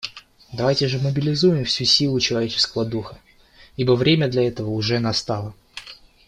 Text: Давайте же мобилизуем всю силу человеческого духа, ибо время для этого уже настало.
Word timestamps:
Давайте 0.51 0.87
же 0.87 0.97
мобилизуем 0.97 1.63
всю 1.63 1.85
силу 1.85 2.19
человеческого 2.19 2.85
духа, 2.85 3.19
ибо 3.77 3.91
время 3.91 4.27
для 4.29 4.47
этого 4.47 4.71
уже 4.71 4.97
настало. 4.97 5.53